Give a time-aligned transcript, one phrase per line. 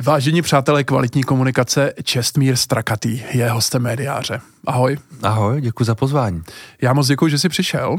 [0.00, 4.40] Vážení přátelé kvalitní komunikace, Čestmír Strakatý je hostem médiáře.
[4.66, 4.98] Ahoj.
[5.22, 6.42] Ahoj, děkuji za pozvání.
[6.82, 7.96] Já moc děkuji, že jsi přišel.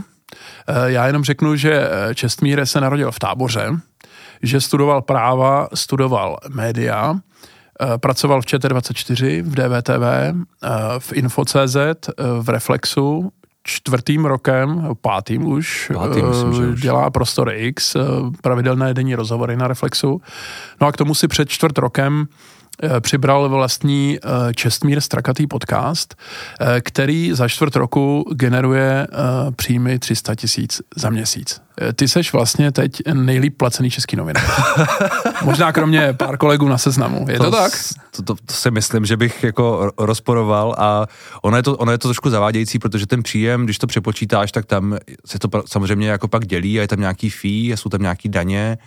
[0.67, 3.69] Eh, já jenom řeknu, že eh, Čestmír se narodil v táboře,
[4.43, 7.15] že studoval práva, studoval média,
[7.81, 10.35] eh, pracoval v ČT24, v DVTV,
[10.99, 11.78] v Info.cz,
[12.41, 13.31] v Reflexu,
[13.63, 16.81] čtvrtým rokem, pátým už, pátým, myslím, že už.
[16.81, 17.95] dělá Prostor X,
[18.41, 20.21] pravidelné denní rozhovory na Reflexu.
[20.81, 22.27] No a k tomu si před čtvrt rokem
[22.84, 26.16] Eh, přibral vlastní eh, Čestmír Strakatý podcast,
[26.62, 29.07] eh, který za čtvrt roku generuje
[29.55, 31.62] příjmy 300 tisíc za měsíc.
[31.95, 34.44] Ty seš vlastně teď nejlíp placený český novinář.
[35.44, 37.26] Možná kromě pár kolegů na seznamu.
[37.30, 37.72] Je to, to tak?
[38.16, 41.08] To, to, to si myslím, že bych jako rozporoval a
[41.41, 44.66] ono je, to, ono je to trošku zavádějící, protože ten příjem, když to přepočítáš, tak
[44.66, 48.02] tam se to samozřejmě jako pak dělí a je tam nějaký fee, a jsou tam
[48.02, 48.77] nějaký daně.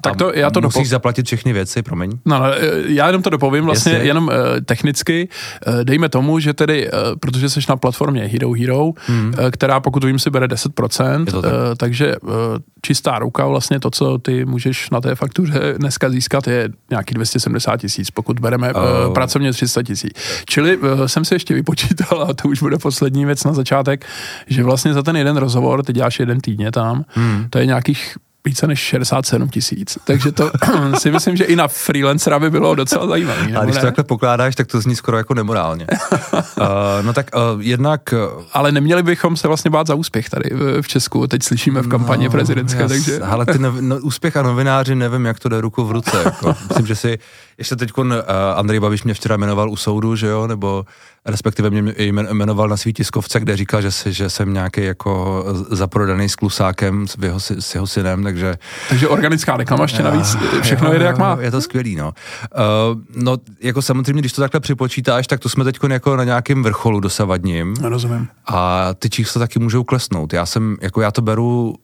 [0.00, 0.90] Tak to, já to musíš dopo...
[0.90, 2.10] zaplatit všechny věci, promiň.
[2.24, 2.46] No, no,
[2.86, 4.08] já jenom to dopovím vlastně Jasně.
[4.08, 4.34] jenom uh,
[4.64, 5.28] technicky.
[5.66, 9.28] Uh, dejme tomu, že tedy, uh, protože jsi na platformě Hero Hero, hmm.
[9.28, 11.34] uh, která pokud vím si bere 10%, tak.
[11.34, 11.42] uh,
[11.76, 12.33] takže uh,
[12.82, 17.76] čistá ruka vlastně to, co ty můžeš na té faktuře dneska získat je nějaký 270
[17.76, 18.80] tisíc, pokud bereme uh,
[19.14, 20.12] pracovně 300 tisíc.
[20.44, 24.06] Čili jsem si ještě vypočítal, a to už bude poslední věc na začátek,
[24.46, 27.46] že vlastně za ten jeden rozhovor, ty děláš jeden týdně tam, hmm.
[27.50, 29.98] to je nějakých více než 67 tisíc.
[30.04, 30.50] Takže to
[30.98, 33.40] si myslím, že i na freelancera by bylo docela zajímavé.
[33.40, 33.80] A když ne?
[33.80, 35.86] to takhle pokládáš, tak to zní skoro jako nemorálně.
[36.22, 36.68] uh,
[37.02, 38.14] no tak uh, jednak...
[38.36, 40.50] Uh, Ale neměli bychom se vlastně bát za úspěch tady
[40.80, 41.26] v Česku.
[41.26, 43.20] Teď slyšíme v kampani no, prezidentské, jas, takže...
[43.20, 46.22] Ale ty no, no, úspěch a novináři, nevím, jak to jde ruku v ruce.
[46.24, 46.56] Jako.
[46.68, 47.18] Myslím, že si...
[47.58, 48.14] Ještě teď uh,
[48.54, 50.84] Andrej Babiš mě včera jmenoval u soudu, že jo, nebo
[51.26, 51.94] respektive mě
[52.32, 57.08] jmenoval na svý tiskovce, kde říkal, že, si, že jsem nějaký jako zaprodaný s klusákem,
[57.08, 58.54] s jeho, s jeho synem, takže...
[58.88, 61.38] Takže organická reklama ještě navíc, všechno jede jak má.
[61.40, 62.12] Je to skvělý, no.
[62.12, 66.62] Uh, no, jako samozřejmě, když to takhle připočítáš, tak to jsme teď jako na nějakém
[66.62, 67.74] vrcholu dosavadním.
[67.82, 68.28] Rozumím.
[68.46, 70.32] A ty čísla taky můžou klesnout.
[70.32, 71.74] Já jsem, jako já to beru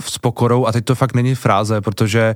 [0.00, 2.34] s pokorou a teď to fakt není fráze, protože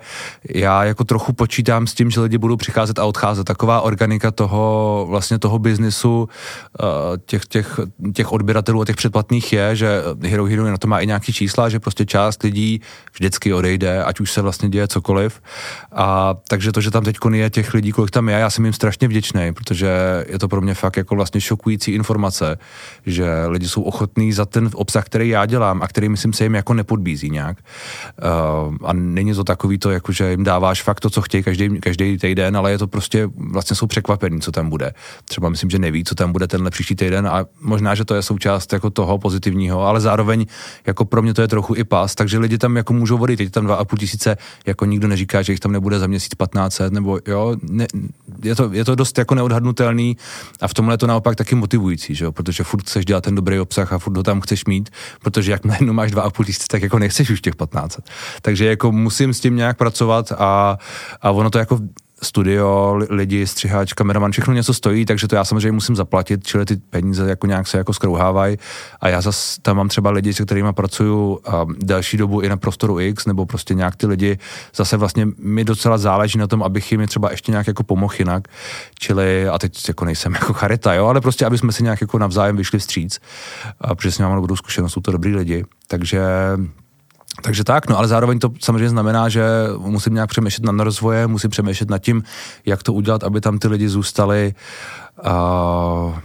[0.55, 3.45] já jako trochu počítám s tím, že lidi budou přicházet a odcházet.
[3.45, 6.85] Taková organika toho vlastně toho biznisu eh,
[7.27, 7.81] těch, těch,
[8.15, 11.69] těch odběratelů a těch předplatných je, že Hero Hero na to má i nějaký čísla,
[11.69, 12.81] že prostě část lidí
[13.15, 15.43] vždycky odejde, ať už se vlastně děje cokoliv.
[15.93, 18.75] A takže to, že tam teď je těch lidí, kolik tam je, já jsem jim
[18.75, 22.59] strašně vděčný, protože je to pro mě fakt jako vlastně šokující informace,
[23.07, 26.55] že lidi jsou ochotní za ten obsah, který já dělám a který myslím se jim
[26.55, 27.59] jako nepodbízí nějak nějak.
[28.69, 31.81] Uh, a není to takový to, jako že jim dáváš fakt to, co chtějí každý,
[31.81, 34.93] každý týden, ale je to prostě, vlastně jsou překvapení, co tam bude.
[35.25, 38.23] Třeba myslím, že neví, co tam bude tenhle příští týden a možná, že to je
[38.23, 40.47] součást jako toho pozitivního, ale zároveň
[40.87, 43.51] jako pro mě to je trochu i pas, takže lidi tam jako můžou vodit, teď
[43.51, 47.57] tam 2,5 tisíce, jako nikdo neříká, že jich tam nebude za měsíc 1500, nebo jo,
[47.63, 47.87] ne,
[48.43, 50.17] je, to, je to dost jako neodhadnutelný
[50.61, 53.35] a v tomhle je to naopak taky motivující, že jo, protože furt chceš dělat ten
[53.35, 54.91] dobrý obsah a furt ho tam chceš mít,
[55.23, 58.01] protože jak najednou máš 2,5 tisíce, tak jako nechceš už už těch 15.
[58.43, 60.79] Takže jako musím s tím nějak pracovat a,
[61.23, 61.81] a ono to jako
[62.23, 66.77] studio, lidi, střihač, kameraman, všechno něco stojí, takže to já samozřejmě musím zaplatit, čili ty
[66.77, 68.57] peníze jako nějak se jako skrouhávají.
[69.01, 72.57] A já zase tam mám třeba lidi, se kterými pracuju a další dobu i na
[72.57, 74.39] prostoru X, nebo prostě nějak ty lidi,
[74.75, 78.49] zase vlastně mi docela záleží na tom, abych jim třeba ještě nějak jako pomohl jinak,
[78.99, 82.19] čili, a teď jako nejsem jako charita, jo, ale prostě, aby jsme si nějak jako
[82.19, 83.21] navzájem vyšli vstříc,
[83.81, 86.21] a protože s nimi mám dobrou zkušenost, jsou to dobrý lidi, takže
[87.43, 89.45] takže tak, no ale zároveň to samozřejmě znamená, že
[89.79, 92.23] musím nějak přemýšlet nad rozvoje, musím přemýšlet nad tím,
[92.67, 94.55] jak to udělat, aby tam ty lidi zůstali.
[95.27, 96.19] Uh...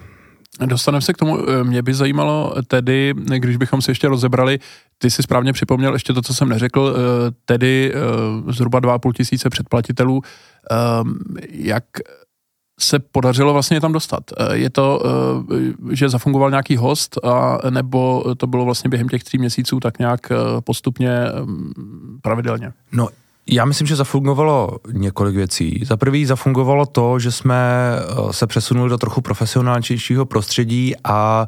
[0.66, 1.50] Dostaneme se k tomu.
[1.50, 4.60] Eh, mě by zajímalo tedy, když bychom si ještě rozebrali,
[4.98, 9.50] ty si správně připomněl ještě to, co jsem neřekl, eh, tedy eh, zhruba 2,5 tisíce
[9.50, 10.22] předplatitelů.
[11.50, 11.84] Jak
[12.80, 14.24] se podařilo vlastně tam dostat?
[14.38, 15.04] Eh, je to,
[15.90, 20.00] eh, že zafungoval nějaký host, a, nebo to bylo vlastně během těch tří měsíců tak
[20.00, 21.26] nějak eh, postupně
[22.22, 22.74] pravidelně?
[22.92, 23.10] No,
[23.50, 25.84] já myslím, že zafungovalo několik věcí.
[25.86, 27.92] Za prvý zafungovalo to, že jsme
[28.32, 31.48] se přesunuli do trochu profesionálnějšího prostředí a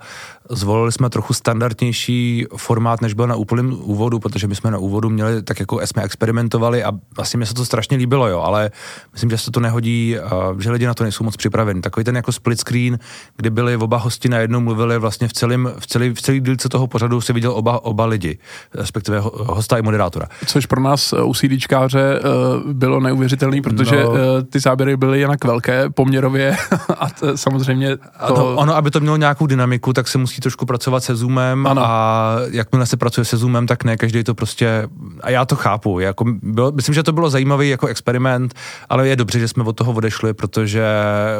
[0.49, 5.09] Zvolili jsme trochu standardnější formát, než byl na úplném úvodu, protože my jsme na úvodu
[5.09, 8.71] měli, tak jako jsme experimentovali a vlastně mi se to strašně líbilo, jo, ale
[9.13, 10.15] myslím, že se to nehodí,
[10.59, 11.81] že lidi na to nejsou moc připraveni.
[11.81, 12.99] Takový ten jako split screen,
[13.35, 16.87] kdy byli oba hosti najednou mluvili vlastně v celém, v celý, v celý dílce toho
[16.87, 18.37] pořadu si viděl oba, oba lidi,
[18.73, 20.27] respektive hosta i moderátora.
[20.45, 22.19] Což pro nás u CDčka hospodáře
[22.65, 24.09] uh, bylo neuvěřitelný, protože no.
[24.09, 24.17] uh,
[24.49, 26.57] ty záběry byly jinak velké poměrově
[26.99, 28.03] a to, samozřejmě to...
[28.19, 28.55] A to...
[28.55, 31.81] Ono, aby to mělo nějakou dynamiku, tak se musí trošku pracovat se zoomem ano.
[31.85, 34.87] a jakmile se pracuje se zoomem, tak ne každý to prostě...
[35.21, 35.99] A já to chápu.
[35.99, 38.53] Jako bylo, myslím, že to bylo zajímavý jako experiment,
[38.89, 40.85] ale je dobře, že jsme od toho odešli, protože,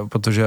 [0.09, 0.45] protože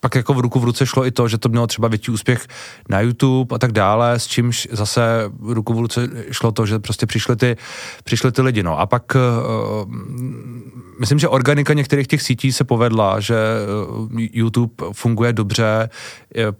[0.00, 2.46] pak jako v ruku v ruce šlo i to, že to mělo třeba větší úspěch
[2.88, 7.06] na YouTube a tak dále, s čímž zase ruku v ruce šlo to, že prostě
[7.06, 7.56] přišly ty,
[8.04, 8.62] přišly ty lidi.
[8.62, 8.78] No.
[8.78, 9.84] A pak uh,
[11.02, 15.88] myslím, že organika některých těch sítí se povedla, že uh, YouTube funguje dobře,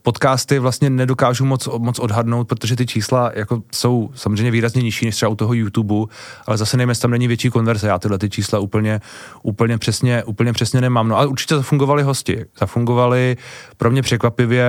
[0.02, 5.14] podcasty vlastně nedokážu moc, moc odhadnout, protože ty čísla jako jsou samozřejmě výrazně nižší než
[5.14, 5.94] třeba u toho YouTube,
[6.46, 7.88] ale zase nevím, jestli tam není větší konverze.
[7.88, 9.00] Já tyhle ty čísla úplně,
[9.42, 11.08] úplně, přesně, úplně přesně nemám.
[11.08, 12.44] No ale určitě zafungovali hosti.
[12.58, 13.36] Zafungovali
[13.76, 14.66] pro mě překvapivě,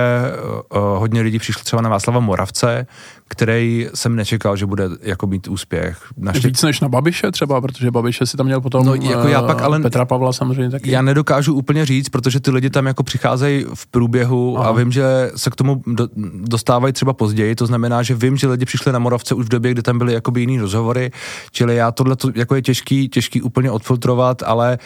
[0.70, 2.86] uh, hodně lidí přišlo třeba na Václava Moravce,
[3.28, 5.98] který jsem nečekal, že bude jako mít úspěch.
[6.16, 6.44] Naštět...
[6.44, 9.60] Víc než na Babiše třeba, protože Babiše si tam měl potom no, jako já pak,
[9.64, 10.90] ale Petra Pavla samozřejmě taky.
[10.90, 14.68] Já nedokážu úplně říct, protože ty lidi tam jako přicházejí v průběhu Aha.
[14.68, 18.48] a vím, že se k tomu do, dostávají třeba později, to znamená, že vím, že
[18.48, 21.10] lidi přišli na Moravce už v době, kdy tam byly jakoby jiný rozhovory,
[21.52, 24.78] čili já tohle to, jako je těžký, těžký úplně odfiltrovat, ale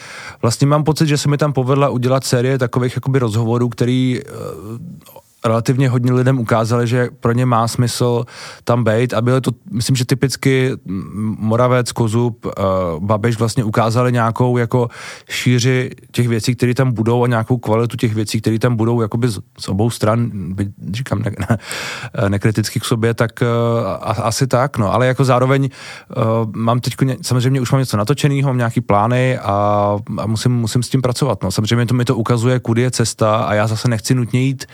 [0.42, 5.17] vlastně mám pocit, že se mi tam povedla udělat série takových jakoby rozhovorů, který uh,
[5.44, 8.24] relativně hodně lidem ukázali, že pro ně má smysl
[8.64, 10.72] tam být a bylo to, myslím, že typicky
[11.38, 12.52] Moravec, Kozub, uh,
[12.98, 14.88] Babiš vlastně ukázali nějakou jako
[15.30, 19.28] šíři těch věcí, které tam budou a nějakou kvalitu těch věcí, které tam budou jakoby
[19.28, 20.30] z, z obou stran,
[20.92, 21.58] říkám ne, ne,
[22.28, 25.68] nekriticky k sobě, tak uh, a, asi tak, no, ale jako zároveň
[26.16, 26.22] uh,
[26.56, 30.88] mám teď, samozřejmě už mám něco natočeného, mám nějaký plány a, a musím, musím s
[30.88, 34.14] tím pracovat, no, samozřejmě to mi to ukazuje, kudy je cesta a já zase nechci
[34.14, 34.66] nutně jít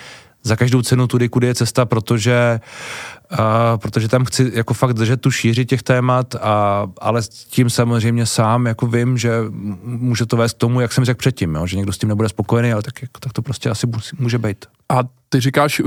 [0.44, 2.60] za každou cenu tudy, kudy je cesta, protože,
[3.32, 3.38] uh,
[3.76, 8.26] protože tam chci jako fakt držet tu šíři těch témat, a, ale s tím samozřejmě
[8.26, 9.32] sám jako vím, že
[9.84, 12.28] může to vést k tomu, jak jsem řekl předtím, jo, že někdo s tím nebude
[12.28, 13.86] spokojený, ale tak, tak to prostě asi
[14.18, 14.64] může být.
[14.88, 15.84] A ty říkáš, eh,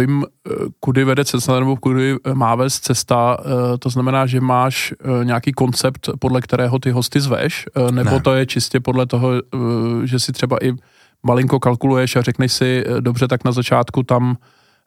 [0.00, 0.50] vím, eh,
[0.80, 3.36] kudy vede cesta, nebo kudy má vést cesta,
[3.78, 8.20] to znamená, že máš nějaký koncept, podle kterého ty hosty zveš, nebo ne.
[8.20, 9.30] to je čistě podle toho,
[10.04, 10.72] že si třeba i
[11.22, 14.36] malinko kalkuluješ a řekneš si, eh, dobře, tak na začátku tam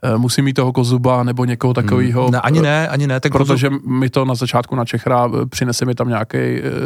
[0.04, 2.24] eh, musí mít toho kozuba nebo někoho takového.
[2.24, 2.31] Hmm.
[2.31, 3.19] Ne, ani ne, ani ne.
[3.19, 3.86] Tak protože kozub...
[3.86, 6.38] mi to na začátku na Čechra eh, přinese mi tam nějaký,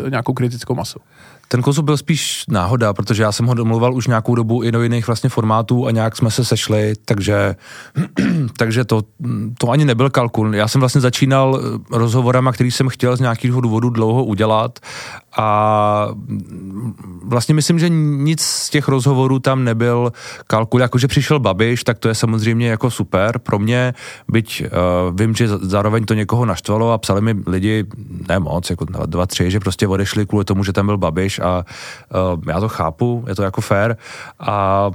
[0.10, 1.00] nějakou kritickou masu.
[1.48, 4.84] Ten kozub byl spíš náhoda, protože já jsem ho domluval už nějakou dobu i do
[4.84, 7.56] jiných vlastně formátů a nějak jsme se sešli, takže,
[8.58, 9.02] takže to,
[9.58, 10.56] to ani nebyl kalkul.
[10.56, 11.62] Já jsem vlastně začínal
[11.92, 14.80] rozhovorama, který jsem chtěl z nějakého důvodu dlouho udělat
[15.38, 16.08] a
[17.24, 20.12] vlastně myslím, že nic z těch rozhovorů tam nebyl
[20.48, 23.94] kalkul, jakože přišel Babiš, tak to je samozřejmě jako super pro mě,
[24.32, 27.86] byť uh, vím, že zároveň to někoho naštvalo a psali mi lidi,
[28.30, 31.66] ne moc, jako dva, tři, že prostě odešli kvůli tomu, že tam byl Babiš a
[32.34, 33.98] uh, já to chápu, je to jako fair
[34.40, 34.92] a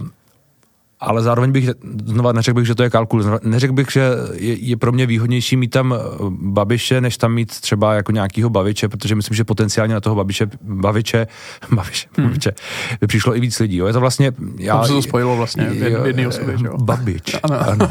[1.00, 1.70] ale zároveň bych,
[2.04, 5.56] znova neřekl bych, že to je kalkul, neřekl bych, že je, je pro mě výhodnější
[5.56, 5.98] mít tam eh,
[6.30, 10.46] babiše, než tam mít třeba jako nějakýho baviče, protože myslím, že potenciálně na toho babiče,
[10.62, 11.26] baviče,
[11.72, 12.26] baviče, hmm.
[12.26, 12.52] baviče
[13.00, 13.76] by přišlo i víc lidí.
[13.76, 13.86] Jo.
[13.86, 14.32] Je to vlastně...
[14.58, 16.76] Já, Tam se to spojilo vlastně v jedné osobě, že jo?
[16.78, 17.60] Babič, ano.
[17.60, 17.88] ano.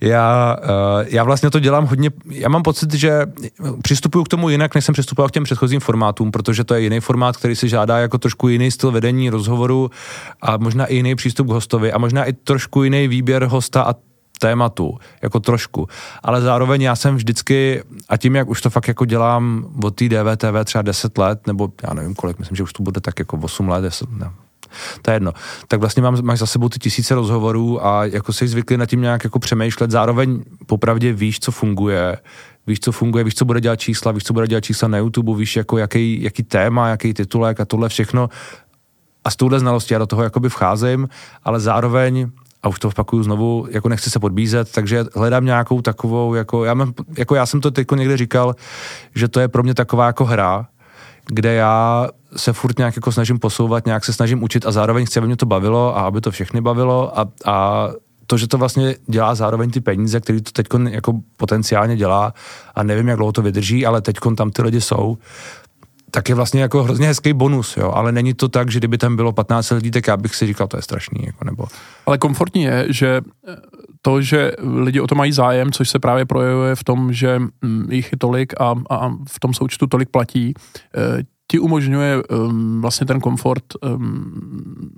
[0.00, 3.26] Já, uh, já vlastně to dělám hodně, já mám pocit, že
[3.82, 7.00] přistupuju k tomu jinak, než jsem přistupoval k těm předchozím formátům, protože to je jiný
[7.00, 9.90] formát, který si žádá jako trošku jiný styl vedení rozhovoru
[10.42, 13.94] a možná i jiný přístup k hostovi a možná i trošku jiný výběr hosta a
[14.38, 15.88] tématu, jako trošku.
[16.22, 20.08] Ale zároveň já jsem vždycky, a tím, jak už to fakt jako dělám od té
[20.08, 23.38] DVTV třeba 10 let, nebo já nevím kolik, myslím, že už to bude tak jako
[23.42, 24.30] 8 let, 10, ne,
[25.02, 25.32] to je jedno.
[25.68, 29.00] Tak vlastně mám, máš za sebou ty tisíce rozhovorů a jako jsi zvykli na tím
[29.00, 32.16] nějak jako přemýšlet, zároveň popravdě víš, co funguje,
[32.66, 35.34] víš, co funguje, víš, co bude dělat čísla, víš, co bude dělat čísla na YouTube,
[35.34, 38.28] víš, jako jaký, jaký téma, jaký titulek a tohle všechno
[39.24, 41.08] a s touhle znalostí já do toho jakoby vcházím,
[41.44, 42.30] ale zároveň
[42.62, 46.74] a už to opakuju znovu, jako nechci se podbízet, takže hledám nějakou takovou, jako já,
[46.74, 48.56] mám, jako já jsem to teď někde říkal,
[49.14, 50.66] že to je pro mě taková jako hra,
[51.26, 55.18] kde já se furt nějak jako snažím posouvat, nějak se snažím učit a zároveň chci,
[55.18, 57.88] aby mě to bavilo a aby to všechny bavilo a, a
[58.26, 62.34] to, že to vlastně dělá zároveň ty peníze, který to teď jako potenciálně dělá
[62.74, 65.18] a nevím, jak dlouho to vydrží, ale teď tam ty lidi jsou,
[66.14, 69.16] tak je vlastně jako hrozně hezký bonus, jo, ale není to tak, že kdyby tam
[69.16, 71.64] bylo 15 lidí, tak já bych si říkal, to je strašný, jako nebo...
[72.06, 73.20] Ale komfortní je, že
[74.02, 77.92] to, že lidi o to mají zájem, což se právě projevuje v tom, že mm,
[77.92, 80.54] jich je tolik a, a v tom součtu tolik platí,
[80.96, 81.22] eh,
[81.54, 84.90] ti umožňuje um, vlastně ten komfort um,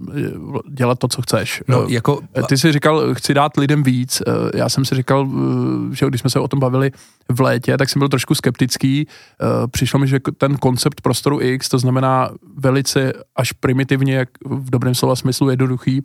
[0.71, 1.63] dělat to, co chceš.
[1.69, 2.21] No, jako...
[2.49, 4.23] Ty jsi říkal, chci dát lidem víc.
[4.55, 5.29] Já jsem si říkal,
[5.93, 6.91] že když jsme se o tom bavili
[7.29, 9.07] v létě, tak jsem byl trošku skeptický.
[9.71, 14.95] Přišlo mi, že ten koncept prostoru X, to znamená velice až primitivně, jak v dobrém
[14.95, 16.03] slova smyslu jednoduchý,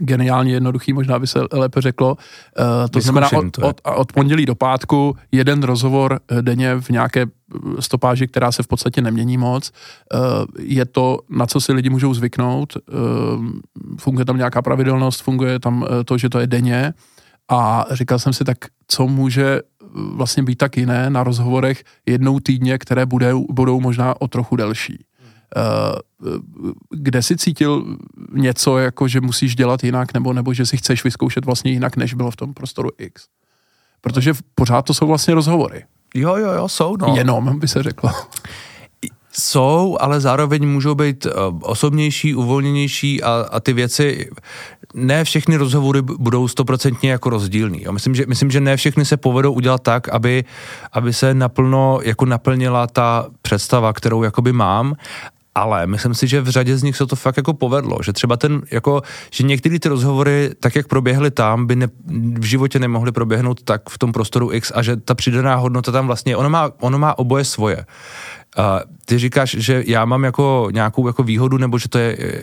[0.00, 2.16] geniálně jednoduchý, možná by se lépe řeklo.
[2.58, 7.22] Uh, to znamená od, od, od pondělí do pátku jeden rozhovor eh, denně v nějaké
[7.22, 9.72] eh, stopáži, která se v podstatě nemění moc.
[10.58, 12.76] Je to, na co si lidi můžou zvyknout.
[13.98, 16.94] Funguje tam nějaká pravidelnost, funguje tam to, že to je denně.
[17.48, 18.58] A říkal jsem si tak,
[18.88, 19.60] co může
[19.94, 25.04] vlastně být tak jiné na rozhovorech jednou týdně, které budou, budou možná o trochu delší.
[25.56, 26.00] Eh,
[26.90, 27.84] kde si cítil
[28.32, 32.14] něco, jako že musíš dělat jinak, nebo, nebo že si chceš vyzkoušet vlastně jinak, než
[32.14, 33.26] bylo v tom prostoru X.
[34.00, 35.84] Protože pořád to jsou vlastně rozhovory.
[36.14, 37.14] Jo, jo, jo, jsou, no.
[37.16, 38.10] Jenom, by se řeklo.
[39.32, 41.32] Jsou, ale zároveň můžou být uh,
[41.62, 44.30] osobnější, uvolněnější a, a ty věci,
[44.94, 47.82] ne všechny rozhovory budou stoprocentně jako rozdílný.
[47.82, 47.92] Jo.
[47.92, 50.44] Myslím, že, myslím, že ne všechny se povedou udělat tak, aby,
[50.92, 54.94] aby se naplno jako naplnila ta představa, kterou jakoby mám
[55.54, 58.36] ale myslím si, že v řadě z nich se to fakt jako povedlo, že třeba
[58.36, 61.88] ten, jako, že některé ty rozhovory, tak jak proběhly tam, by ne,
[62.38, 66.06] v životě nemohly proběhnout tak v tom prostoru X a že ta přidaná hodnota tam
[66.06, 67.86] vlastně, ono má, ono má oboje svoje.
[69.04, 72.42] Ty říkáš, že já mám jako nějakou jako výhodu, nebo že to je eh,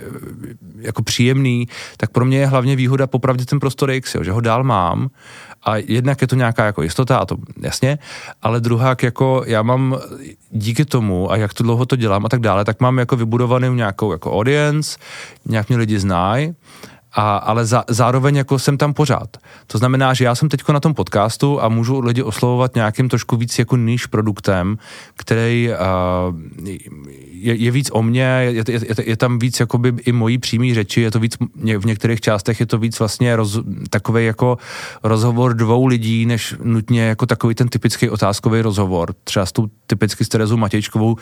[0.78, 4.42] jako příjemný, tak pro mě je hlavně výhoda popravdě ten prostor X, jo, že ho
[4.42, 5.10] dál mám.
[5.64, 8.00] A jednak je to nějaká jako jistota, a to jasně,
[8.42, 9.98] ale druhá, jako já mám
[10.52, 13.74] díky tomu, a jak to dlouho to dělám a tak dále, tak mám jako vybudovanou
[13.74, 14.98] nějakou jako audience,
[15.46, 16.56] nějak mě lidi znají
[17.14, 19.38] a, ale za, zároveň jako jsem tam pořád.
[19.68, 23.38] To znamená, že já jsem teď na tom podcastu a můžu lidi oslovovat nějakým trošku
[23.38, 24.78] víc jako níž produktem,
[25.16, 25.76] který uh,
[27.42, 31.02] je, je víc o mně, je, je, je, tam víc jakoby i mojí přímý řeči,
[31.02, 31.38] je to víc,
[31.78, 34.58] v některých částech je to víc vlastně roz, takový jako
[35.04, 39.14] rozhovor dvou lidí, než nutně jako takový ten typický otázkový rozhovor.
[39.24, 41.16] Třeba s tou typicky s Terezou Matějčkovou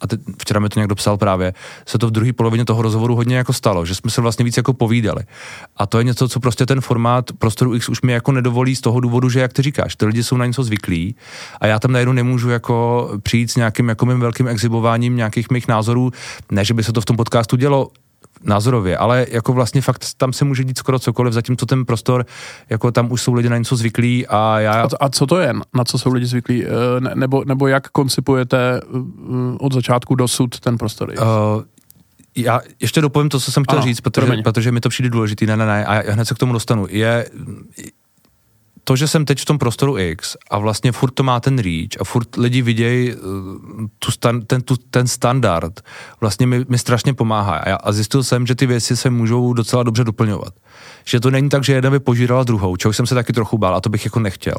[0.00, 1.54] a teď, včera mi to někdo psal právě,
[1.86, 4.56] se to v druhé polovině toho rozhovoru hodně jako stalo, že jsme se vlastně víc
[4.56, 5.22] jako povídali.
[5.76, 8.80] A to je něco, co prostě ten formát Prostoru X už mi jako nedovolí z
[8.80, 11.14] toho důvodu, že jak ty říkáš, ty lidi jsou na něco zvyklí
[11.60, 15.63] a já tam najednou nemůžu jako přijít s nějakým jako mým velkým exibováním nějakých mých
[15.66, 16.10] názorů,
[16.50, 17.88] ne, že by se to v tom podcastu dělo,
[18.44, 22.26] názorově, ale jako vlastně fakt tam se může dít skoro cokoliv, zatímco ten prostor,
[22.70, 24.88] jako tam už jsou lidi na něco zvyklí a já...
[25.00, 26.64] A, co to je, na co jsou lidi zvyklí?
[26.64, 28.98] Eh, ne, nebo, nebo jak koncipujete eh,
[29.58, 31.08] od začátku dosud ten prostor?
[31.08, 31.62] Uh,
[32.36, 35.46] já ještě dopovím to, co jsem chtěl ano, říct, protože, protože mi to přijde důležitý,
[35.46, 36.86] ne, ne, ne, a hned se k tomu dostanu.
[36.90, 37.26] Je,
[38.84, 41.88] to, že jsem teď v tom prostoru X a vlastně furt to má ten reach
[42.00, 43.16] a furt lidi vidějí eh,
[43.98, 45.80] tu stan, ten, tu, ten standard,
[46.20, 47.56] vlastně mi, mi strašně pomáhá.
[47.56, 50.54] A, já, a zjistil jsem, že ty věci se můžou docela dobře doplňovat.
[51.04, 53.76] Že to není tak, že jedna by požírala druhou, čeho jsem se taky trochu bál
[53.76, 54.56] a to bych jako nechtěl.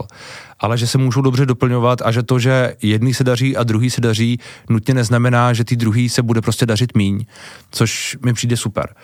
[0.59, 3.89] Ale že se můžou dobře doplňovat a že to, že jedný se daří a druhý
[3.89, 4.39] se daří,
[4.69, 7.25] nutně neznamená, že ty druhý se bude prostě dařit míň,
[7.71, 8.95] což mi přijde super.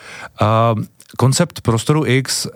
[0.41, 0.83] Uh,
[1.17, 2.47] koncept prostoru X,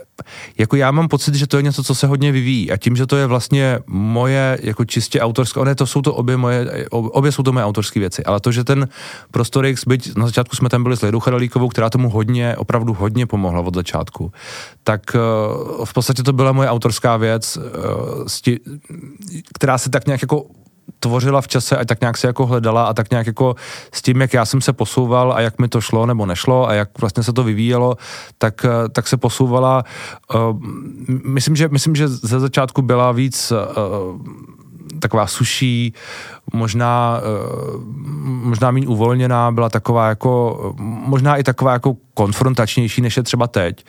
[0.58, 2.72] jako já mám pocit, že to je něco, co se hodně vyvíjí.
[2.72, 6.38] A tím, že to je vlastně moje jako čistě autorské, ne, to jsou to obě
[6.38, 8.88] moje, obě jsou to moje autorské věci, ale to, že ten
[9.32, 12.94] prostor X, byť na začátku jsme tam byli s Lidou Chadalíkovou, která tomu hodně, opravdu
[12.94, 14.32] hodně pomohla od začátku,
[14.84, 15.20] tak eh,
[15.86, 17.58] v podstatě to byla moje autorská věc,
[18.48, 18.58] eh,
[19.54, 20.46] která se tak nějak jako
[21.00, 23.56] tvořila v čase a tak nějak se jako hledala a tak nějak jako
[23.94, 26.74] s tím, jak já jsem se posouval a jak mi to šlo nebo nešlo a
[26.74, 27.98] jak vlastně se to vyvíjelo,
[28.38, 29.84] tak, eh, tak se posouvala.
[30.36, 30.60] Uh,
[31.26, 34.22] myslím, že, myslím, že ze začátku byla víc uh,
[35.00, 35.94] taková suší,
[36.54, 37.22] možná,
[38.24, 43.86] možná méně uvolněná, byla taková jako, možná i taková jako konfrontačnější, než je třeba teď.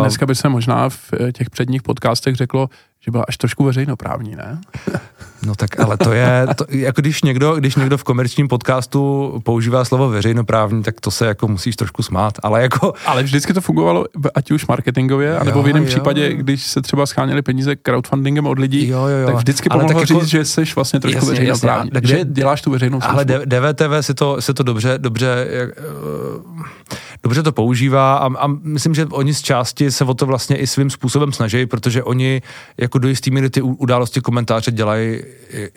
[0.00, 2.68] Dneska by se možná v těch předních podcastech řeklo,
[3.00, 4.60] že byla až trošku veřejnoprávní, ne?
[5.46, 9.84] No tak ale to je, to, jako když někdo, když někdo v komerčním podcastu používá
[9.84, 12.92] slovo veřejnoprávní, tak to se jako musíš trošku smát, ale jako...
[13.06, 14.04] Ale vždycky to fungovalo,
[14.34, 15.88] ať už marketingově, anebo v jiném jo.
[15.88, 19.26] případě, když se třeba scháněli peníze crowdfundingem od lidí, jo, jo, jo.
[19.26, 22.24] tak vždycky ale pomohlo tak říct, jako, že jsi vlastně trošku jasně, veřejnoprávní, jasně, takže
[22.24, 23.14] děláš tu veřejnou službu.
[23.14, 25.70] Ale DVTV si to, si to dobře, dobře, jak,
[26.56, 26.64] uh,
[27.22, 30.66] dobře to používá a, a myslím, že oni z části se o to vlastně i
[30.66, 32.42] svým způsobem snaží, protože oni
[32.78, 35.20] jako do jistý míry ty události komentáře dělají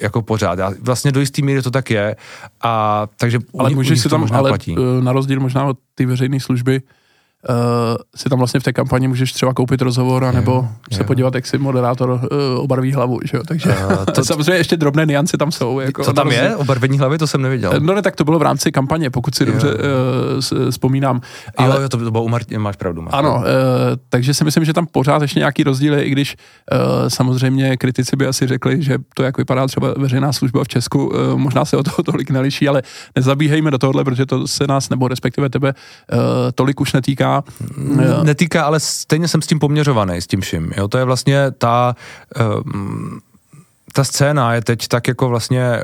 [0.01, 0.59] jako pořád.
[0.59, 2.15] Já, vlastně do jistý míry to tak je.
[2.61, 4.75] A, takže ale můžeš si tam, ale platí.
[4.77, 6.81] Eh, na rozdíl možná od ty veřejné služby,
[8.15, 11.07] si tam vlastně v té kampani můžeš třeba koupit rozhovor, nebo jo, se jo.
[11.07, 12.19] podívat, jak si moderátor uh,
[12.57, 13.43] obarví hlavu, že jo?
[13.47, 15.79] takže uh, to, samozřejmě ještě drobné niance tam jsou.
[15.79, 16.55] Jako co tam je?
[16.55, 17.17] Obarvení hlavy?
[17.17, 17.73] To jsem neviděl.
[17.79, 19.51] No ne, tak to bylo v rámci kampaně, pokud si jo.
[19.51, 21.21] dobře uh, vzpomínám.
[21.57, 23.01] Ale, jo, to, to bylo u Martin, máš pravdu.
[23.01, 23.43] Máš ano, uh,
[24.09, 26.35] takže si myslím, že tam pořád ještě nějaký rozdíl je, i když
[26.71, 31.05] uh, samozřejmě kritici by asi řekli, že to, jak vypadá třeba veřejná služba v Česku,
[31.05, 32.81] uh, možná se o toho tolik neliší, ale
[33.15, 35.73] nezabíhejme do tohohle, protože to se nás, nebo respektive tebe,
[36.13, 36.19] uh,
[36.55, 37.32] tolik už netýká.
[38.23, 40.71] Netýká, ale stejně jsem s tím poměřovaný, s tím vším.
[40.77, 40.87] Jo?
[40.87, 41.95] To je vlastně ta...
[42.39, 42.61] Uh,
[43.93, 45.83] ta scéna je teď tak jako vlastně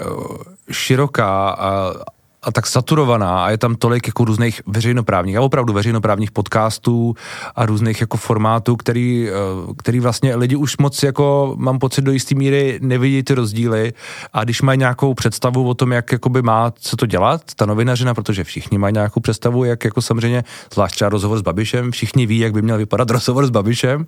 [0.71, 1.93] široká a,
[2.43, 7.15] a tak saturovaná a je tam tolik jako různých veřejnoprávních a opravdu veřejnoprávních podcastů
[7.55, 9.33] a různých jako formátů, který, eh,
[9.77, 13.93] který vlastně lidi už moc jako mám pocit do jisté míry nevidí ty rozdíly.
[14.33, 18.13] A když mají nějakou představu o tom, jak jakoby má co to dělat, ta novinařina,
[18.13, 20.43] protože všichni mají nějakou představu, jak jako samozřejmě,
[20.73, 24.05] zvlášť třeba rozhovor s Babišem, všichni ví, jak by měl vypadat rozhovor s Babišem,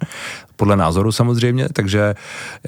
[0.55, 2.15] podle názoru samozřejmě, takže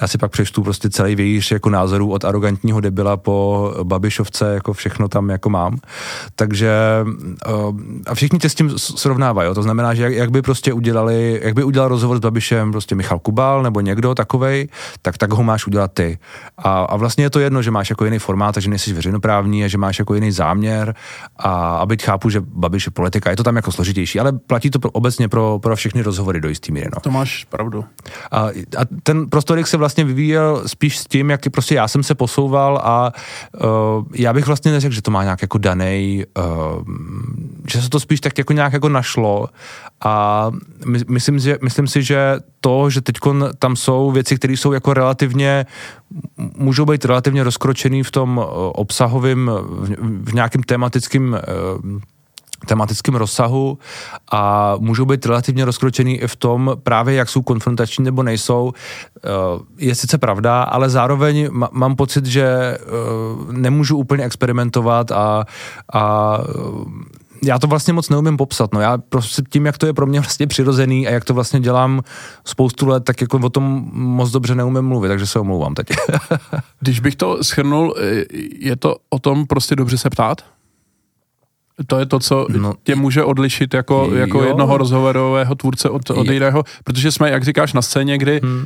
[0.01, 4.73] já si pak přečtu prostě celý vějíř jako názorů od arrogantního debila po Babišovce, jako
[4.73, 5.77] všechno tam jako mám.
[6.35, 6.73] Takže
[7.05, 11.39] uh, a všichni tě s tím srovnávají, to znamená, že jak, jak, by prostě udělali,
[11.43, 14.67] jak by udělal rozhovor s Babišem prostě Michal Kubal nebo někdo takovej,
[15.01, 16.17] tak tak ho máš udělat ty.
[16.57, 19.67] A, a vlastně je to jedno, že máš jako jiný formát, že nejsi veřejnoprávní a
[19.67, 20.95] že máš jako jiný záměr
[21.37, 24.69] a, a byť chápu, že Babiš je politika, je to tam jako složitější, ale platí
[24.69, 26.89] to pro, obecně pro, pro všechny rozhovory do jistý míry.
[26.93, 26.99] No.
[27.01, 27.85] To máš pravdu.
[28.31, 28.39] A,
[28.77, 32.81] a ten prostorik se vlastně vyvíjel spíš s tím, jak prostě já jsem se posouval
[32.83, 33.13] a
[33.63, 36.83] uh, já bych vlastně neřekl, že to má nějak jako daný, uh,
[37.71, 39.47] že se to spíš tak jako nějak jako našlo.
[40.05, 40.51] A
[40.85, 43.15] my, myslím, že, myslím si, že to, že teď
[43.59, 45.65] tam jsou věci, které jsou jako relativně,
[46.57, 51.99] můžou být relativně rozkročený v tom uh, obsahovém, v, v nějakém tematickém uh,
[52.65, 53.77] tematickém rozsahu
[54.31, 58.73] a můžou být relativně rozkročený i v tom právě, jak jsou konfrontační nebo nejsou.
[59.17, 59.29] Eh,
[59.77, 62.77] je sice pravda, ale zároveň mám pocit, že eh,
[63.51, 65.45] nemůžu úplně experimentovat a,
[65.93, 68.73] a eh, já to vlastně moc neumím popsat.
[68.73, 71.59] No já prostě tím, jak to je pro mě vlastně přirozený a jak to vlastně
[71.59, 72.01] dělám
[72.45, 75.87] spoustu let, tak jako o tom moc dobře neumím mluvit, takže se omlouvám teď.
[76.79, 77.95] Když bych to schrnul,
[78.59, 80.41] je to o tom prostě dobře se ptát?
[81.87, 86.27] To je to, co no, tě může odlišit jako, jako jednoho rozhovorového tvůrce od, od
[86.27, 88.59] jiného, protože jsme, jak říkáš, na scéně, kdy, hmm.
[88.59, 88.65] uh,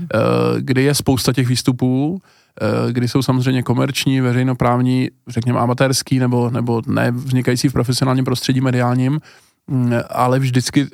[0.59, 6.81] kdy je spousta těch výstupů, uh, kdy jsou samozřejmě komerční, veřejnoprávní, řekněme amatérský nebo, nebo
[6.87, 9.19] ne vznikající v profesionálním prostředí mediálním,
[9.67, 10.87] um, ale vždycky uh,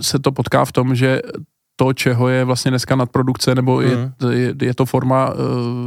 [0.00, 1.22] se to potká v tom, že
[1.80, 4.32] to, čeho je vlastně dneska nadprodukce, nebo je, hmm.
[4.32, 5.36] je, je to forma uh,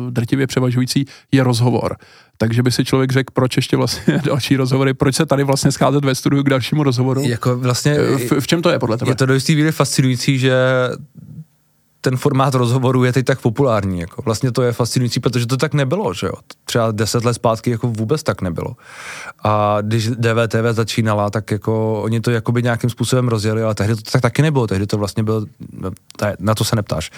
[0.10, 1.97] drtivě převažující, je rozhovor.
[2.38, 6.06] Takže by si člověk řekl, proč ještě vlastně další rozhovory, proč se tady vlastně scházet
[6.06, 7.21] ve studiu k dalšímu rozhovoru.
[7.21, 9.12] Jako vlastně, eh, v, v čem to je podle tebe?
[9.12, 10.53] Je to do jistý fascinující, že
[12.04, 14.00] ten formát rozhovoru je teď tak populární.
[14.00, 14.22] Jako.
[14.22, 16.34] Vlastně to je fascinující, protože to tak nebylo, že jo.
[16.66, 18.76] Třeba deset let zpátky jako vůbec tak nebylo.
[19.44, 24.12] A když DVTV začínala, tak jako oni to jakoby nějakým způsobem rozjeli, ale tehdy to
[24.12, 25.46] tak taky nebylo, tehdy to vlastně bylo,
[26.39, 27.12] na to se neptáš.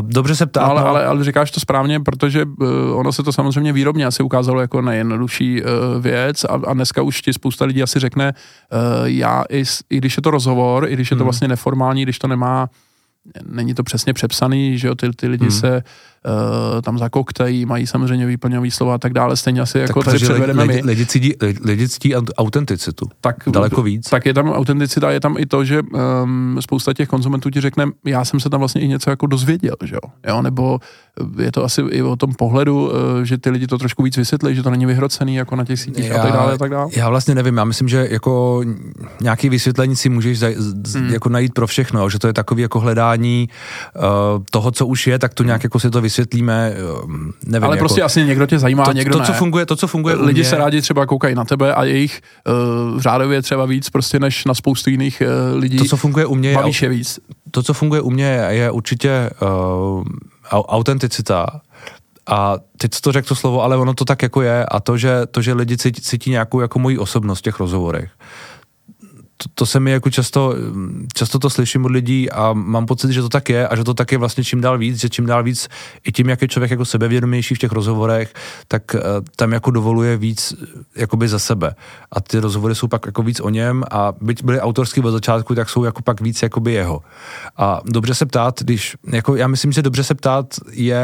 [0.00, 0.60] Dobře se ptá.
[0.60, 4.06] No, ale, no, ale, ale říkáš to správně, protože uh, ono se to samozřejmě výrobně
[4.06, 5.68] asi ukázalo jako nejjednodušší uh,
[6.02, 8.34] věc a, a dneska už ti spousta lidí asi řekne,
[8.72, 11.26] uh, já i, i když je to rozhovor, i když je to hmm.
[11.26, 12.68] vlastně neformální, když to nemá
[13.42, 15.60] není to přesně přepsaný, že jo, ty, ty lidi hmm.
[15.60, 15.82] se
[16.26, 20.18] uh, tam zakoktají, mají samozřejmě výplňový slova a tak dále, stejně asi tak jako tady
[20.18, 20.88] předvedeme lidi, my.
[20.88, 24.10] Lidi ctí, lidi ctí autenticitu, tak, daleko víc.
[24.10, 27.86] Tak je tam autenticita, je tam i to, že um, spousta těch konzumentů ti řekne,
[28.04, 30.42] já jsem se tam vlastně i něco jako dozvěděl, že jo, jo?
[30.42, 30.78] nebo
[31.38, 34.54] je to asi i o tom pohledu, uh, že ty lidi to trošku víc vysvětlí,
[34.54, 36.90] že to není vyhrocený jako na těch sítích já, a tak dále a tak dále.
[36.96, 38.62] Já vlastně nevím, já myslím, že jako
[39.20, 40.56] nějaký vysvětlení si můžeš zaj,
[40.94, 41.08] hmm.
[41.12, 43.48] jako najít pro všechno, že to je takový jako hledání
[43.96, 44.02] uh,
[44.50, 46.80] toho, co už je, tak to nějak jako si to vysvětlíme, eh,
[47.46, 47.64] nevím.
[47.64, 49.38] Ale jako, prostě asi někdo tě zajímá, to, někdo to, co ne.
[49.38, 52.20] funguje, to, co funguje Lidi mě, se rádi třeba koukají na tebe a jejich
[52.92, 55.78] uh, řádově třeba víc prostě než na spoustu jiných uh, lidí.
[55.78, 57.18] To, co funguje u mě, je, je víc.
[57.50, 60.04] To, co funguje u mě, je určitě uh,
[60.52, 61.46] autenticita,
[62.26, 65.26] a teď to řekl to slovo, ale ono to tak jako je a to, že,
[65.30, 68.10] to, že lidi cítí, cítí nějakou jako moji osobnost v těch rozhovorech
[69.42, 70.54] to, to se mi jako často,
[71.14, 73.94] často to slyším od lidí a mám pocit, že to tak je a že to
[73.94, 75.68] tak je vlastně čím dál víc, že čím dál víc
[76.04, 78.34] i tím, jak je člověk jako sebevědomější v těch rozhovorech,
[78.68, 79.00] tak uh,
[79.36, 80.54] tam jako dovoluje víc
[80.96, 81.74] jakoby za sebe.
[82.12, 85.54] A ty rozhovory jsou pak jako víc o něm a byť byly autorský od začátku,
[85.54, 87.00] tak jsou jako pak víc jakoby jeho.
[87.56, 91.02] A dobře se ptát, když, jako já myslím, že dobře se ptát je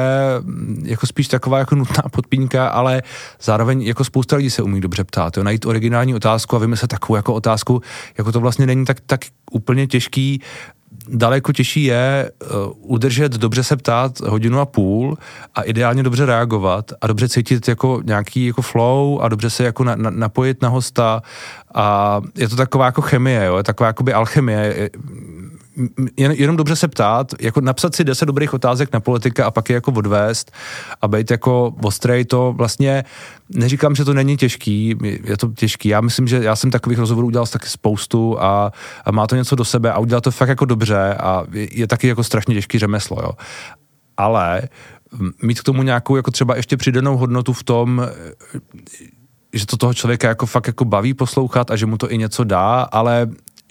[0.83, 3.03] jako spíš taková jako nutná podpínka, ale
[3.43, 7.17] zároveň jako spousta lidí se umí dobře ptát, jo, najít originální otázku a vymyslet takovou
[7.17, 7.83] jako otázku,
[8.19, 9.21] jako jako to vlastně není tak, tak
[9.53, 10.41] úplně těžký.
[11.09, 15.17] Daleko těžší je uh, udržet, dobře se ptát hodinu a půl
[15.55, 19.85] a ideálně dobře reagovat a dobře cítit jako nějaký jako flow a dobře se jako
[19.85, 21.23] na, na, napojit na hosta.
[21.75, 24.91] A je to taková jako chemie, jo, taková jako by alchemie,
[26.17, 29.71] jen, jenom dobře se ptát, jako napsat si deset dobrých otázek na politika a pak
[29.71, 30.53] je jako odvést
[31.03, 33.05] a být jako ostrej, to vlastně
[33.49, 35.89] neříkám, že to není těžký, je to těžký.
[35.89, 38.73] Já myslím, že já jsem takových rozhovorů udělal taky spoustu a,
[39.05, 41.87] a má to něco do sebe a udělal to fakt jako dobře a je, je
[41.87, 43.31] taky jako strašně těžký řemeslo, jo.
[44.17, 44.63] Ale
[45.43, 48.07] mít k tomu nějakou jako třeba ještě přidanou hodnotu v tom,
[49.53, 52.45] že to toho člověka jako fakt jako baví poslouchat a že mu to i něco
[52.45, 53.29] dá, ale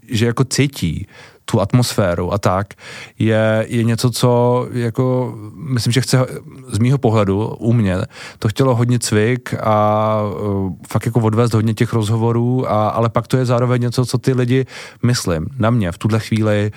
[0.09, 1.07] že jako cítí
[1.51, 2.73] tu atmosféru a tak,
[3.19, 6.25] je, je něco, co jako, myslím, že chce
[6.71, 7.97] z mýho pohledu u mě,
[8.39, 13.27] to chtělo hodně cvik a uh, fakt jako odvést hodně těch rozhovorů, a, ale pak
[13.27, 14.65] to je zároveň něco, co ty lidi,
[15.03, 16.71] myslím, na mě v tuhle chvíli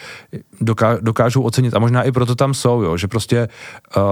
[0.61, 3.48] doká, dokážou ocenit a možná i proto tam jsou, jo, že prostě
[3.96, 4.02] uh,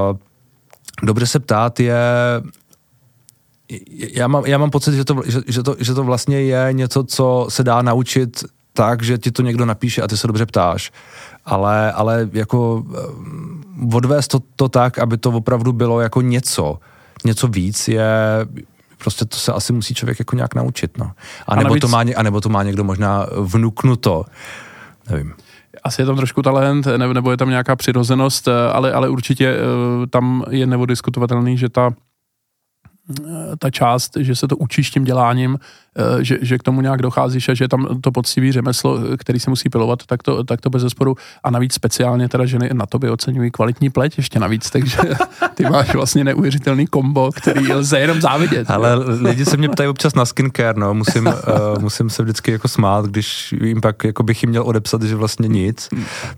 [1.02, 1.98] dobře se ptát je
[4.14, 7.04] já mám, já mám pocit, že to, že, že, to, že to vlastně je něco,
[7.04, 8.44] co se dá naučit
[8.78, 10.92] tak, že ti to někdo napíše a ty se dobře ptáš.
[11.44, 16.78] Ale, ale jako eh, odvést to, to tak, aby to opravdu bylo jako něco,
[17.24, 18.06] něco víc je,
[18.98, 21.10] prostě to se asi musí člověk jako nějak naučit, no.
[21.46, 21.80] A nebo, víc...
[21.80, 24.24] to, má, a nebo to má někdo možná vnuknuto,
[25.10, 25.34] nevím
[25.84, 30.06] asi je tam trošku talent, nebo je tam nějaká přirozenost, eh, ale, ale určitě eh,
[30.06, 31.90] tam je nevodiskutovatelný, že ta
[33.58, 35.87] ta část, že se to učíš tím děláním, eh,
[36.20, 39.50] že, že k tomu nějak docházíš a že je tam to poctivý řemeslo, který se
[39.50, 41.16] musí pilovat, tak to, tak to bez zesporu.
[41.44, 44.98] A navíc speciálně teda ženy na tobě oceňují kvalitní pleť ještě navíc, takže
[45.54, 48.70] ty máš vlastně neuvěřitelný kombo, který lze jenom závidět.
[48.70, 51.34] Ale lidi se mě ptají občas na skincare, no, musím, uh,
[51.78, 55.48] musím se vždycky jako smát, když jim pak jako bych jim měl odepsat, že vlastně
[55.48, 55.88] nic,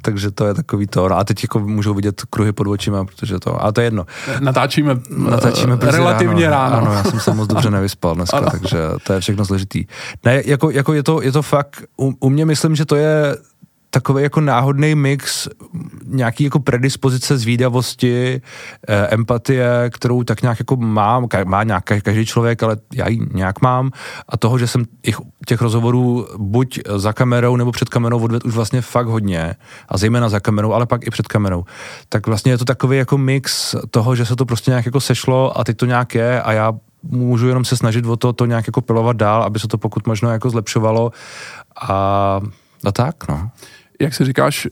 [0.03, 1.09] takže to je takový to.
[1.09, 4.07] No a teď jako můžou vidět kruhy pod očima, protože to, a to je jedno.
[4.41, 6.87] Natáčíme, Natáčíme relativně ráno ráno.
[6.87, 8.51] Ano, já jsem se moc dobře nevyspal dneska, ano.
[8.51, 9.85] takže to je všechno složitý.
[10.25, 13.37] Ne, jako, jako je, to, je to fakt, u, u mě myslím, že to je
[13.91, 15.49] takový jako náhodný mix
[16.07, 18.41] nějaký jako predispozice zvídavosti,
[18.89, 23.63] eh, empatie, kterou tak nějak jako mám, má nějak každý člověk, ale já ji nějak
[23.63, 23.91] mám
[24.29, 28.55] a toho, že jsem těch, těch rozhovorů buď za kamerou nebo před kamerou odvedl už
[28.55, 29.55] vlastně fakt hodně
[29.89, 31.65] a zejména za kamerou, ale pak i před kamerou.
[32.09, 35.59] Tak vlastně je to takový jako mix toho, že se to prostě nějak jako sešlo
[35.59, 38.67] a teď to nějak je a já můžu jenom se snažit o to, to nějak
[38.67, 41.13] jako pilovat dál, aby se to pokud možno jako zlepšovalo
[41.83, 42.41] a,
[42.85, 43.51] a tak, no
[44.01, 44.69] jak si říkáš,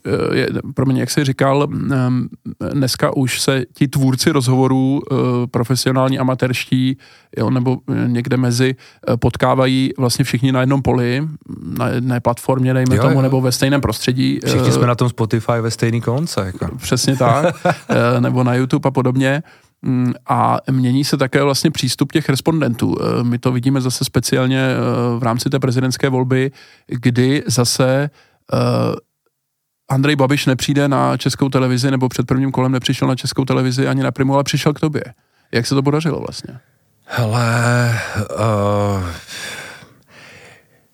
[0.78, 2.28] eh, mě, jak jsi říkal, ehm,
[2.72, 5.14] dneska už se ti tvůrci rozhovorů, eh,
[5.46, 6.98] profesionální, amatérští,
[7.36, 8.76] jo, nebo eh, někde mezi,
[9.16, 11.28] potkávají vlastně všichni na jednom poli,
[11.78, 13.22] na jedné platformě, dejme jo, tomu, jo.
[13.22, 14.40] nebo ve stejném prostředí.
[14.46, 16.40] Všichni jsme na tom Spotify ve stejný konce.
[16.46, 16.76] Jako.
[16.76, 17.54] Přesně tak,
[18.20, 19.42] nebo na YouTube a podobně.
[19.82, 22.96] Mm, a mění se také vlastně přístup těch respondentů.
[23.22, 24.68] My to vidíme zase speciálně
[25.18, 26.50] v rámci té prezidentské volby,
[26.86, 28.10] kdy zase
[29.88, 34.02] Andrej Babiš nepřijde na českou televizi, nebo před prvním kolem nepřišel na českou televizi ani
[34.02, 35.04] na Primu, ale přišel k tobě.
[35.52, 36.58] Jak se to podařilo vlastně?
[37.04, 39.06] Hele, uh,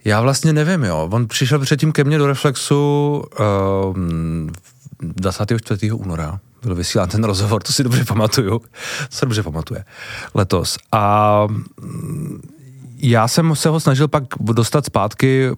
[0.05, 1.09] já vlastně nevím, jo.
[1.13, 3.97] On přišel předtím ke mně do Reflexu uh,
[5.01, 5.93] 24.
[5.93, 6.41] února.
[6.65, 8.59] Byl vysílán ten rozhovor, to si dobře pamatuju.
[8.59, 8.67] To
[9.11, 9.85] se dobře pamatuje.
[10.35, 10.77] Letos.
[10.93, 11.47] A
[11.81, 12.41] mm,
[12.97, 15.51] já jsem se ho snažil pak dostat zpátky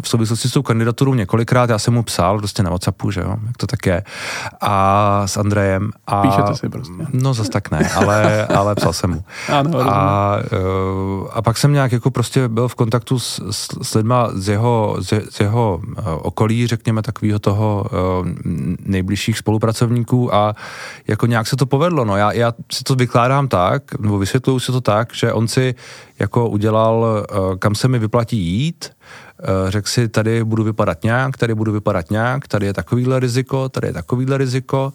[0.00, 3.36] v souvislosti s tou kandidaturou několikrát, já jsem mu psal prostě na Whatsappu, že jo,
[3.46, 4.02] jak to tak je,
[4.60, 5.90] a s Andrejem.
[6.06, 6.94] A, Píšete si prostě.
[7.12, 9.24] No zas tak ne, ale, ale psal jsem mu.
[9.48, 13.94] Ano, a, uh, a pak jsem nějak jako prostě byl v kontaktu s, s, s
[13.94, 18.28] lidma z jeho, z, z jeho uh, okolí, řekněme takového toho uh,
[18.80, 20.54] nejbližších spolupracovníků a
[21.08, 24.72] jako nějak se to povedlo, no já, já si to vykládám tak, nebo vysvětluju si
[24.72, 25.74] to tak, že on si
[26.18, 27.26] jako udělal,
[27.58, 28.90] kam se mi vyplatí jít,
[29.29, 29.29] Eh,
[29.68, 33.86] řekl si, tady budu vypadat nějak, tady budu vypadat nějak, tady je takovýhle riziko, tady
[33.86, 34.92] je takovýhle riziko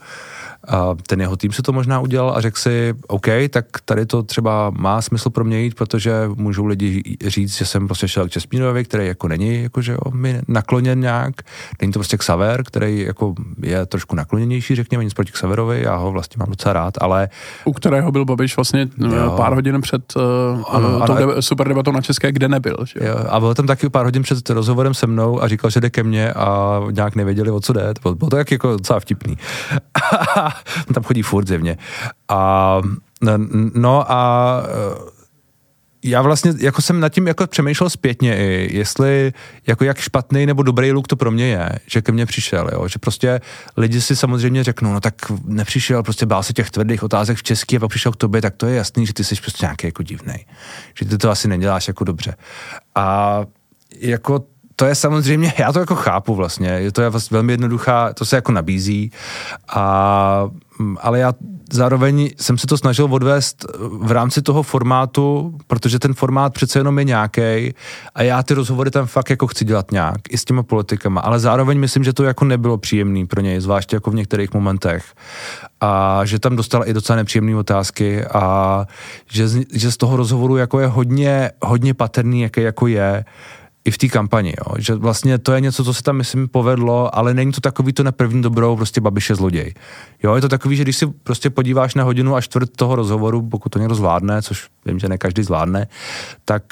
[0.67, 4.23] a ten jeho tým se to možná udělal a řekl si, OK, tak tady to
[4.23, 8.31] třeba má smysl pro mě jít, protože můžou lidi říct, že jsem prostě šel k
[8.31, 11.35] Česmírovi, který jako není jakože jo, mi nakloněn nějak.
[11.81, 16.11] Není to prostě Xaver, který jako je trošku nakloněnější, řekněme, nic proti Xaverovi, já ho
[16.11, 17.29] vlastně mám docela rád, ale...
[17.65, 19.33] U kterého byl Babiš vlastně eh, jo.
[19.37, 20.21] pár hodin před uh,
[20.69, 22.77] ano, ano, deba, super debatou na České, kde nebyl.
[22.85, 22.99] Že?
[23.07, 25.89] Jo, a byl tam taky pár hodin před rozhovorem se mnou a říkal, že jde
[25.89, 27.93] ke mně a nějak nevěděli, o co jde.
[28.01, 29.37] Bylo to jak jako docela vtipný.
[30.93, 31.77] tam chodí furt zevně.
[32.29, 32.81] A
[33.73, 34.63] no a
[36.07, 39.33] já vlastně jako jsem nad tím jako přemýšlel zpětně i, jestli
[39.67, 42.87] jako jak špatný nebo dobrý look to pro mě je, že ke mně přišel, jo?
[42.87, 43.41] že prostě
[43.77, 45.15] lidi si samozřejmě řeknou, no tak
[45.45, 48.55] nepřišel, prostě bál se těch tvrdých otázek v česky a pak přišel k tobě, tak
[48.55, 50.45] to je jasný, že ty jsi prostě nějaký jako divnej,
[50.99, 52.35] že ty to asi neděláš jako dobře.
[52.95, 53.39] A
[54.01, 58.13] jako to je samozřejmě, já to jako chápu vlastně, je to je vlastně velmi jednoduchá,
[58.13, 59.11] to se jako nabízí,
[59.75, 60.49] a,
[61.01, 61.33] ale já
[61.71, 63.65] zároveň jsem se to snažil odvést
[64.01, 67.73] v rámci toho formátu, protože ten formát přece jenom je nějaký
[68.15, 71.39] a já ty rozhovory tam fakt jako chci dělat nějak, i s těma politikama, ale
[71.39, 75.05] zároveň myslím, že to jako nebylo příjemný pro něj, zvláště jako v některých momentech.
[75.81, 78.85] A že tam dostal i docela nepříjemné otázky a
[79.29, 83.25] že z, že z toho rozhovoru jako je hodně, hodně patrný, jaký jako je,
[83.85, 84.75] i v té kampani, jo.
[84.77, 88.03] že vlastně to je něco, co se tam, myslím, povedlo, ale není to takový to
[88.03, 89.73] na první dobrou, prostě Babiše zloděj.
[90.23, 93.41] Jo, je to takový, že když si prostě podíváš na hodinu a čtvrt toho rozhovoru,
[93.41, 95.87] pokud to někdo zvládne, což vím, že ne každý zvládne,
[96.45, 96.63] tak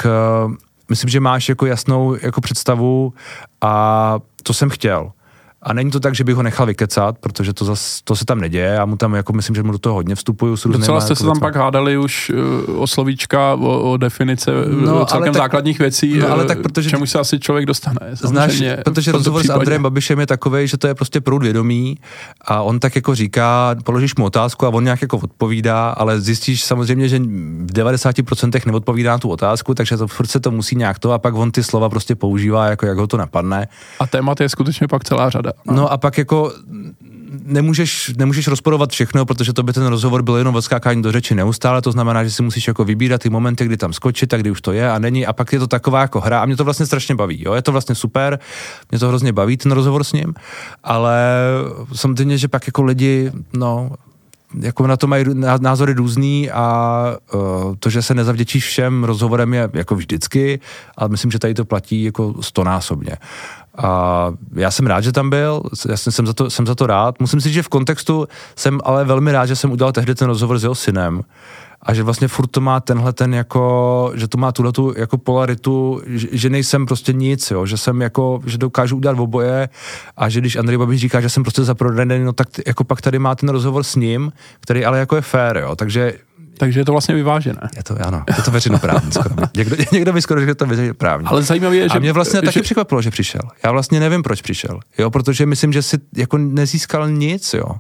[0.46, 0.54] uh,
[0.90, 3.14] myslím, že máš jako jasnou jako představu
[3.62, 5.12] a to jsem chtěl.
[5.64, 8.40] A není to tak, že bych ho nechal vykecat, protože to, zas, to se tam
[8.40, 8.66] neděje.
[8.66, 10.56] Já mu tam, jako myslím, že mu do toho hodně vstupuju.
[10.66, 12.32] Docela jste jako se tam pak hádali už
[12.70, 14.52] uh, o slovíčka, o, o definice
[14.86, 18.00] no, o celkem tak, základních věcí, no, ale tak protože, čemu se asi člověk dostane.
[18.12, 21.98] Znáš, protože rozhovor s Andrejem Babišem je takový, že to je prostě proud vědomí
[22.42, 26.64] a on tak jako říká, položíš mu otázku a on nějak jako odpovídá, ale zjistíš
[26.64, 31.00] samozřejmě, že v 90% neodpovídá na tu otázku, takže to furt se to musí nějak
[31.00, 33.68] to a pak on ty slova prostě používá, jako jak ho to napadne.
[34.00, 35.53] A témat je skutečně pak celá řada.
[35.66, 35.74] No.
[35.74, 36.54] no a pak jako
[37.44, 41.82] nemůžeš, nemůžeš rozporovat všechno, protože to by ten rozhovor byl jenom odskákání do řeči neustále,
[41.82, 44.62] to znamená, že si musíš jako vybírat ty momenty, kdy tam skočit a kdy už
[44.62, 46.86] to je a není a pak je to taková jako hra a mě to vlastně
[46.86, 48.40] strašně baví, jo, je to vlastně super,
[48.92, 50.34] mě to hrozně baví ten rozhovor s ním,
[50.84, 51.24] ale
[51.94, 53.92] samozřejmě, že pak jako lidi, no,
[54.60, 55.26] jako na to mají
[55.60, 60.60] názory různý a uh, to, že se nezavděčíš všem rozhovorem je jako vždycky,
[60.98, 63.18] ale myslím, že tady to platí jako stonásobně.
[63.78, 67.20] A já jsem rád, že tam byl, já jsem za, to, jsem za to rád.
[67.20, 70.28] Musím si říct, že v kontextu jsem ale velmi rád, že jsem udělal tehdy ten
[70.28, 71.24] rozhovor s jeho synem
[71.86, 75.18] a že vlastně furt to má tenhle ten jako, že to má tuhle tu jako
[75.18, 79.70] polaritu, že, že nejsem prostě nic, jo, že jsem jako, že dokážu udělat oboje
[80.18, 83.20] a že když Andrej Babiš říká, že jsem prostě zaprodaný, no tak jako pak tady
[83.20, 86.14] má ten rozhovor s ním, který ale jako je fair, jo, takže
[86.58, 87.70] takže je to vlastně vyvážené.
[87.76, 89.36] Je to, ano, je to veřejnoprávní skoro.
[89.58, 91.28] Někdo, někdo by skoro řekl, že to veřejnoprávní.
[91.28, 91.98] Ale zajímavé je, že...
[91.98, 92.46] A mě vlastně že...
[92.46, 93.42] taky překvapilo, že přišel.
[93.64, 94.80] Já vlastně nevím, proč přišel.
[94.98, 97.76] Jo, protože myslím, že si jako nezískal nic, jo.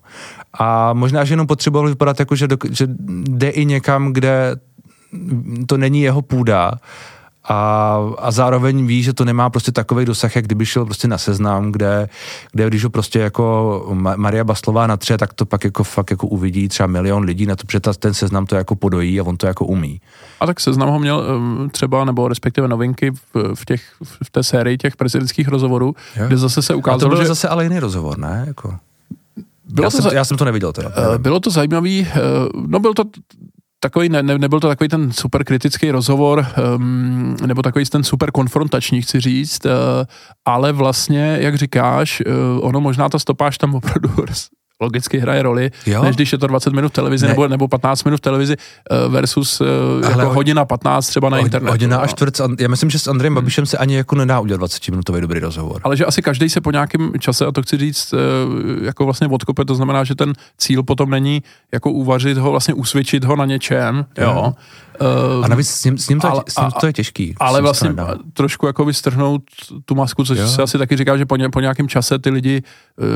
[0.59, 4.55] A možná, že jenom potřeboval vypadat jako, že, do, že jde i někam, kde
[5.67, 6.71] to není jeho půda
[7.49, 11.17] a, a zároveň ví, že to nemá prostě takový dosah, jak kdyby šel prostě na
[11.17, 12.09] seznam, kde,
[12.51, 16.67] kde když ho prostě jako Maria Baslová natře, tak to pak jako fakt jako uvidí
[16.67, 19.65] třeba milion lidí na to, protože ten seznam to jako podojí a on to jako
[19.65, 20.01] umí.
[20.39, 21.25] A tak seznam ho měl
[21.71, 23.83] třeba, nebo respektive novinky v, v, těch,
[24.23, 26.27] v té sérii těch prezidentských rozhovorů, jo.
[26.27, 27.27] kde zase se ukázalo, a to byl že...
[27.27, 28.43] zase ale jiný rozhovor, ne?
[28.47, 28.77] Jako...
[29.69, 30.13] Bylo já, to jsem, za...
[30.13, 30.89] já jsem to neviděl teda.
[30.89, 32.01] Uh, bylo to zajímavý,
[32.55, 33.03] uh, no byl to
[33.83, 38.31] takový, ne, ne, nebyl to takový ten super kritický rozhovor, um, nebo takový ten super
[38.31, 39.71] konfrontační, chci říct, uh,
[40.45, 44.09] ale vlastně, jak říkáš, uh, ono možná ta stopáž tam opravdu
[44.83, 46.03] logicky hraje roli, jo?
[46.03, 47.29] než když je to 20 minut v televizi ne.
[47.29, 49.67] nebo, nebo 15 minut v televizi uh, versus uh,
[50.09, 51.71] jako hodina 15 třeba na internetu.
[51.71, 52.03] Hodina no.
[52.03, 53.41] a čtvrt, já myslím, že s Andrejem hmm.
[53.41, 55.81] Babišem se ani jako nedá udělat 20 minutový dobrý rozhovor.
[55.83, 58.19] Ale že asi každý se po nějakém čase, a to chci říct, uh,
[58.83, 63.23] jako vlastně odkope, to znamená, že ten cíl potom není jako uvařit ho, vlastně usvědčit
[63.23, 64.23] ho na něčem, jo.
[64.25, 64.53] jo
[65.01, 67.35] Uh, a navíc s ním, s ním, to, ale, s ním to je těžký.
[67.39, 67.89] Ale vlastně
[68.33, 69.41] trošku jako vystrhnout
[69.85, 70.47] tu masku, což jo.
[70.47, 72.63] se asi taky říká, že po, ně, po nějakém čase ty lidi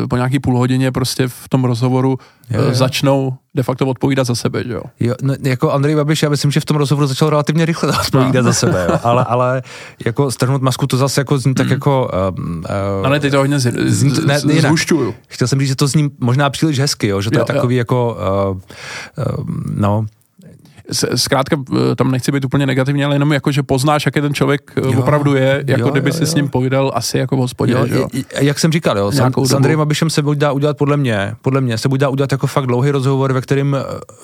[0.10, 2.18] po nějaký půl hodině prostě v tom rozhovoru
[2.50, 2.74] jo, jo.
[2.74, 4.82] začnou de facto odpovídat za sebe, jo?
[5.00, 8.42] jo no, jako Andrej Babiš, já myslím, že v tom rozhovoru začal relativně rychle odpovídat
[8.42, 8.44] no.
[8.44, 9.00] za sebe, jo?
[9.04, 9.62] Ale, ale
[10.06, 11.72] jako strhnout masku, to zase jako zní tak mm.
[11.72, 12.12] jako...
[12.38, 12.64] Um,
[13.00, 15.16] uh, ale teď to hodně z, zní, ne, ne, zhušťuju.
[15.28, 17.22] Chtěl jsem říct, že to zní možná příliš hezky, jo?
[17.22, 17.80] že to jo, je takový jo.
[17.80, 18.18] jako...
[18.50, 20.06] Uh, uh, no,
[21.16, 24.72] zkrátka eh, tam nechci být úplně negativní, ale jenom jako, že poznáš, jaký ten člověk
[24.78, 26.28] eh, jo, opravdu je, jako jo, kdyby jo, si jo.
[26.28, 27.74] s ním povídal asi jako v hospodě.
[27.74, 28.08] Jo, jo.
[28.40, 29.12] Jak jsem říkal, jo,
[29.46, 32.32] s Andrejem Babišem se buď dá udělat podle mě, podle mě se buď dá udělat
[32.32, 33.78] jako fakt dlouhý rozhovor, ve kterým,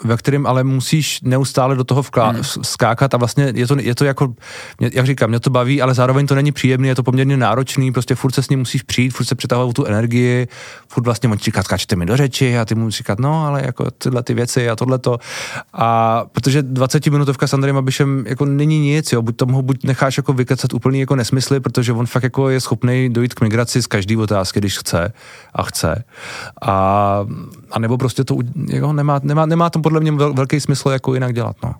[0.03, 2.43] ve kterým ale musíš neustále do toho vklá, hmm.
[2.43, 4.33] skákat a vlastně je to, je to jako,
[4.79, 8.15] jak říkám, mě to baví, ale zároveň to není příjemný, je to poměrně náročný, prostě
[8.15, 10.47] furt se s ním musíš přijít, furt se přetahovat tu energii,
[10.87, 13.91] furt vlastně on říkat, skáčete mi do řeči a ty mu říkat, no ale jako
[13.91, 15.17] tyhle ty věci a tohle to.
[15.73, 19.83] A protože 20 minutovka s Andrejem Babišem jako není nic, jo, buď tam ho buď
[19.83, 23.81] necháš jako vykecat úplný jako nesmysly, protože on fakt jako je schopný dojít k migraci
[23.81, 25.13] z každé otázky, když chce
[25.53, 26.03] a chce.
[26.61, 27.25] A,
[27.71, 28.37] a nebo prostě to
[28.67, 31.73] jako nemá, nemá, nemá to podle mě velký smysl jako jinak dělat, no.